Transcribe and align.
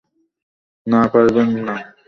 না, 0.87 1.01
পারবেন 1.13 1.49
না। 1.67 1.75